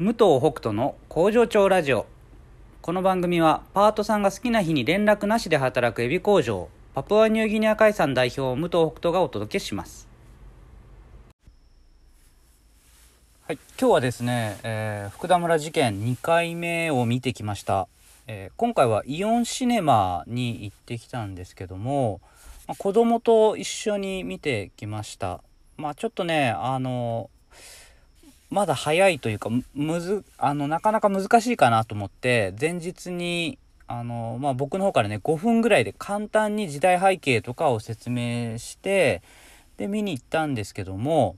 [0.00, 2.06] 武藤北斗の工場長ラジオ。
[2.82, 10.06] この番組はパートさんが好きな日に連絡なしで働くエビ工場パプアニューギニア海産代表武藤北斗がお届けします。
[13.42, 17.88] はい今日はですね、えー福田村事件2回目を見てきました、
[18.28, 22.20] えー今回はイオンシネマに行ってきたんですけども、
[22.68, 25.40] まあ、子供と一緒に見てきました。
[25.76, 27.30] まあちょっとねあの
[28.50, 39.22] まだ早いというかむずあのなかなか難しいかなと思って前日にあの、まあ、僕の方からね5分ぐらいで簡単に時代背景とかを説明して
[39.76, 41.36] で見に行ったんですけども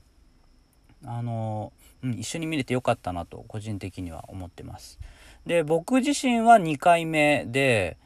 [1.05, 4.99] あの、うん、一緒に見れてよかったなと個人的には思ってます。
[5.45, 7.97] で僕自身は2回目で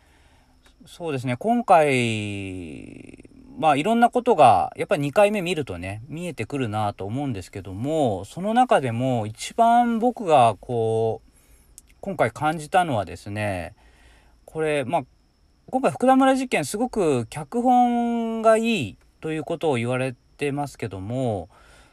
[0.85, 3.24] そうですね今回
[3.57, 13.75] まあいろんなことがやっぱり2回目見るとね見えてくるなと思うんですけどもその中でも一番僕がこう今回感じたのはですね
[14.45, 15.03] これまあ
[15.67, 21.49] 今回福田村事件すごく脚本がいいということを言われてますけども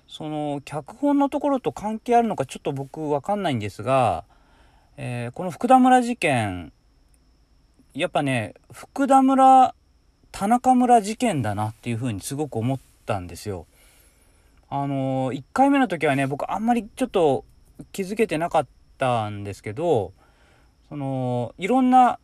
[0.09, 4.25] その脚本のところと関係あるのかちょっと僕わかんないんですが、
[4.97, 6.73] えーこの福田村事件
[7.95, 9.75] やっぱね福田村
[10.33, 13.67] 田中村事件だなっていうふうにすごく思ったんですよ。
[14.69, 17.45] あの1回目の時はね僕あんまりちょっと
[17.93, 18.67] 気づけてなかっ
[18.97, 20.13] たんですけど
[20.89, 22.19] そのいろんな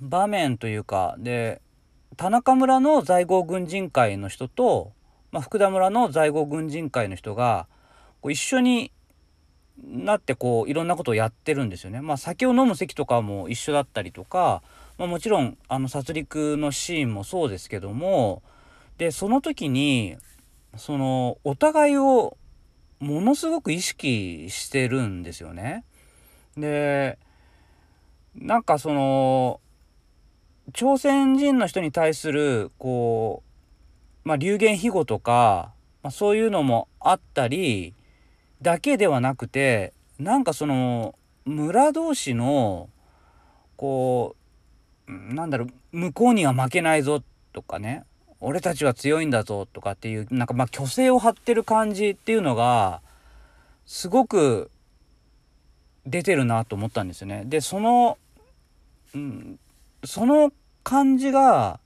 [0.00, 1.62] 場面というかで
[2.18, 4.92] 田中村の在郷軍人会の人と、
[5.32, 7.66] まあ、福田村の在郷軍人会の人が
[8.20, 8.92] こう一緒に
[9.82, 12.00] なってこういろんなことをやってるんですよね。
[12.00, 14.62] まあ、酒を飲む席とかも一緒だったりとか、
[14.98, 18.42] まあ、もちろんあの殺戮のシーンもそうですけども
[18.98, 20.16] でその時に
[20.76, 22.36] そのお互いを
[22.98, 25.84] ものすごく意識してるんですよね。
[26.56, 27.18] で
[28.34, 29.60] なんかその
[30.72, 33.42] 朝鮮人の人に対するこ
[34.24, 37.94] う、まあ、流言飛語とか、まあ、そういうのもあったり
[38.62, 41.14] だけではなくてなんかその
[41.44, 42.88] 村同士の
[43.76, 44.45] こう
[45.08, 47.22] なんだろう向こうには負けないぞ
[47.52, 48.04] とかね
[48.40, 53.00] 俺たちは強いんだぞとかっていうなんかまあ虚勢を張ってる感じっていうのが
[53.86, 54.70] すごく
[56.06, 57.44] 出てるなと思ったんですよね。
[57.46, 58.18] でその、
[59.14, 59.58] うん、
[60.04, 60.52] その
[60.82, 61.80] 感じが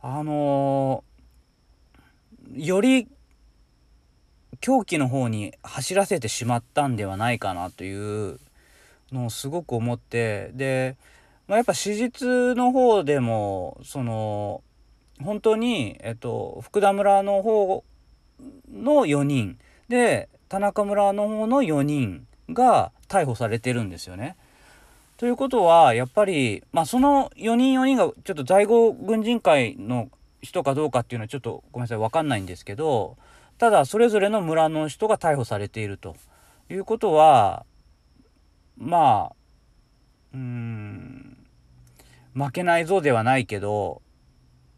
[0.00, 1.04] あの
[2.54, 3.08] より
[4.60, 8.38] 狂気の方に走らせてしまったんではないかなという
[9.10, 10.96] のをすごく思ってで、
[11.52, 14.62] まあ、やっぱ史実の方でもその
[15.22, 17.84] 本当に、えっと、福田村の方
[18.72, 24.34] の4人で田中村の方の4人が逮捕されてるんですよね。
[25.18, 30.08] ということはやっぱり、まあ、その4人4人がちょっと在郷軍人会の
[30.40, 33.18] 人かどうかっていうのはちょっとごめんなさい分かんないんですけど
[33.58, 36.16] ただそれぞれの村の人が逮捕されていると
[36.70, 37.66] いうことは
[38.78, 39.34] まあ
[40.32, 41.11] うーん
[42.34, 44.02] 負けないぞではないけど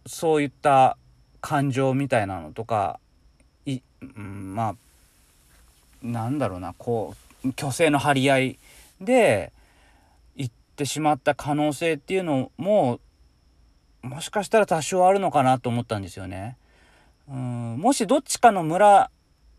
[0.06, 0.96] そういった
[1.40, 2.98] 感情みたいなのとか
[3.66, 3.80] い、
[4.16, 4.76] うん、まあ
[6.02, 8.58] なんだろうなこう虚勢の張り合い
[9.00, 9.52] で
[10.36, 13.00] 行ってしまった可能性っていうのも
[14.02, 16.56] もしかしたら多少あるのかなと思ったんですよね。
[17.28, 19.10] うんもしどっちかの村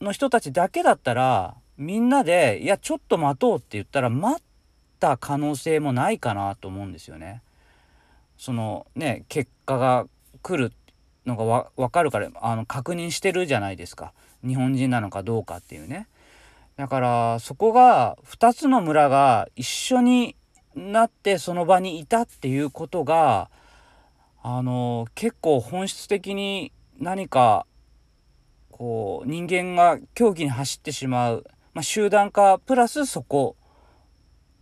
[0.02, 4.44] の人たちだけだったらみんなで「いやちょっと待とう」って言ったら待っ
[5.00, 7.42] た可能性もないかなと思うんですよね。
[8.38, 10.08] そのね結果が
[10.42, 10.74] 来る
[11.26, 14.14] のがわ分かるからあの確認してるじゃないですか
[14.46, 16.08] 日本人なのかどうかっていうね。
[16.78, 20.36] だからそこが2つの村が一緒に
[20.76, 23.50] なってその場にいたっていうことが
[24.44, 27.66] あの結構本質的に何か
[28.72, 33.56] こう人間が狂気に走ってしまう、まあ、集団化プラスそこ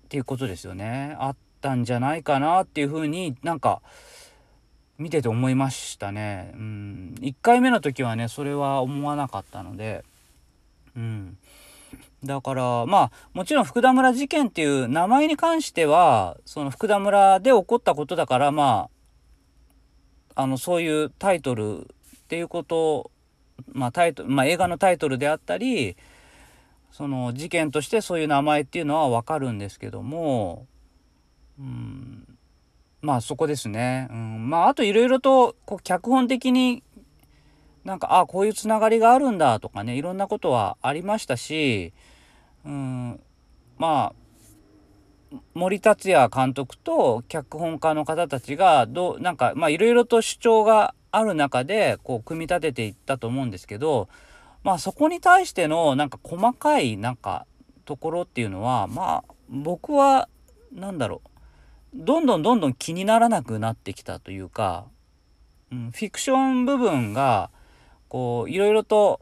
[0.05, 3.81] っていうことですよねあったんじゃないかなっていうふうになんか
[4.97, 6.51] 見てて思いましたね。
[6.53, 10.03] うん、1回目の時はねそれは思わなかったので、
[10.95, 11.37] うん、
[12.23, 18.89] だからまあもちろん福田村事件っていう名前に関してはその福田村で起こったことだからま
[20.35, 21.85] ああのそういうタイトルっ
[22.27, 23.09] ていうこと
[23.71, 25.95] まあタイト、まあ、映画のタイトルであったり
[26.91, 30.67] その事件としてそういう名前っていうのは分かるんですけども、
[31.59, 32.37] うん、
[33.01, 34.07] まあそこですね。
[34.11, 36.83] うん、まああといろいろとこう脚本的に
[37.83, 41.93] なんかあこういうつながりがあるんだとかねいろんなことはありましたし、
[42.65, 43.19] うん、
[43.77, 54.07] まあ森達也監督と脚本家の方たちがどなんかまあいろいろと主張がある中でこう組み立てていったと思うんですけど
[54.63, 57.45] まあそこに対してのなんか細かいなんか
[57.85, 60.29] ところっていうのはまあ僕は
[60.73, 61.32] 何だろう。
[61.95, 64.85] どんどんどんどん気にならなくなってきたというか、
[65.71, 67.51] うん、フィクション部分が
[68.07, 69.21] こういろいろと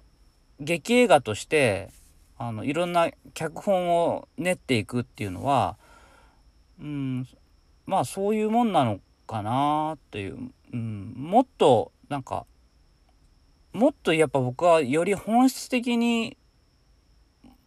[0.60, 1.90] 劇映画として
[2.38, 5.78] あのいろんな脚本を練っていくっていうのは、
[6.80, 7.28] うん、
[7.86, 10.38] まあそういうもんなのかなっていう、
[10.74, 12.46] うん、もっとなんか
[13.74, 16.38] もっとやっぱ僕はより本質的に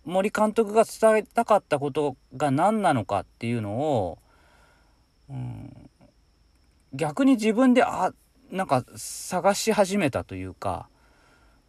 [0.04, 4.18] 森監督が伝えたかったことが何なのかっていうのを、
[5.28, 5.90] うん、
[6.92, 8.12] 逆に自分であ
[8.50, 10.88] なんか探し始めたというか、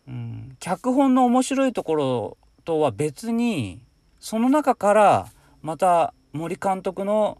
[0.07, 3.81] うん、脚本の面白いところとは別に
[4.19, 5.27] その中から
[5.61, 7.39] また森監督の、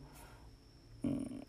[1.03, 1.45] うん、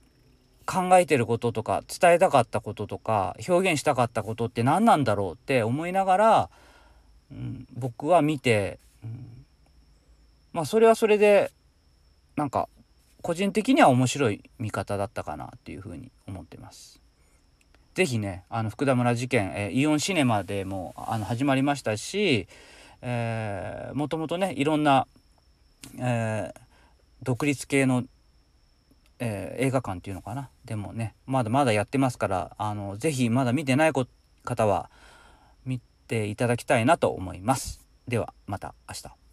[0.67, 6.51] 考えてることとか伝えたかったこととか表現したかったことって何なんだろうって思いながら、
[7.31, 9.27] うん、僕は見て、うん、
[10.53, 11.53] まあそれはそれで
[12.35, 12.69] なんか
[13.27, 17.01] 個人的には面白い見方だったかなっていうふうに思ってます。
[17.95, 22.47] 是非ねあの福田村事件、えー、イオンシネマでもあの始まりましたし、
[23.03, 25.07] えー、もともとねいろんな、
[25.99, 26.61] えー、
[27.23, 28.05] 独立系の
[29.19, 30.51] えー、映画館っていうのかな？
[30.67, 33.93] でもねまだまだやってますからあの是非まだ見てない
[34.45, 34.91] 方は
[35.65, 37.81] 見ていただきたいなと思います。
[38.07, 39.26] ではまた明日。